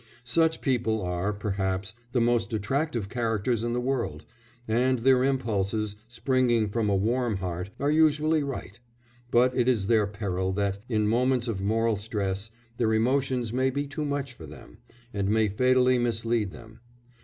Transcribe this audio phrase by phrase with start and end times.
[0.25, 4.25] Such people are, perhaps, the most attractive characters in the world,
[4.67, 8.79] and their impulses, springing from a warm heart, are usually right:
[9.29, 13.85] but it is their peril that, in moments of moral stress, their emotions may be
[13.85, 14.79] too much for them,
[15.13, 16.79] and may fatally mislead them.